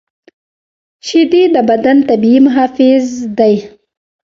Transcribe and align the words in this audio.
شیدې 1.07 1.43
د 1.55 1.57
بدن 1.69 1.97
طبیعي 2.09 2.39
محافظ 2.47 3.05
دي 3.37 3.55